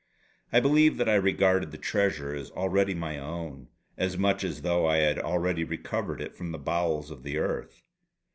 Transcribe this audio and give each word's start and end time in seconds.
I 0.51 0.59
believe 0.59 0.97
that 0.97 1.07
I 1.07 1.13
regarded 1.13 1.69
the 1.69 1.77
treasure 1.77 2.33
as 2.33 2.49
already 2.49 2.95
my 2.95 3.19
own; 3.19 3.67
as 3.99 4.17
much 4.17 4.43
as 4.43 4.63
though 4.63 4.87
I 4.87 4.97
had 4.97 5.19
already 5.19 5.63
recovered 5.63 6.21
it 6.21 6.35
from 6.35 6.51
the 6.51 6.57
bowels 6.57 7.11
of 7.11 7.21
the 7.21 7.37
earth. 7.37 7.83